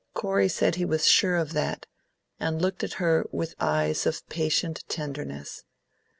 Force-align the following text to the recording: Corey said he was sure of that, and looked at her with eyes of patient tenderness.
Corey 0.15 0.47
said 0.49 0.73
he 0.77 0.83
was 0.83 1.07
sure 1.07 1.35
of 1.35 1.53
that, 1.53 1.85
and 2.39 2.59
looked 2.59 2.83
at 2.83 2.93
her 2.93 3.27
with 3.31 3.53
eyes 3.59 4.07
of 4.07 4.27
patient 4.29 4.83
tenderness. 4.87 5.63